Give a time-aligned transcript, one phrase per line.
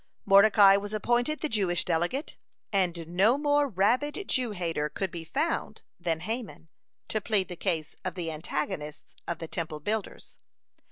[0.25, 2.35] Mordecai was appointed the Jewish delegate,
[2.73, 6.69] and no more rabid Jew hater could be found than Haman,
[7.09, 10.39] to plead the cause of the antagonists of the Temple builders.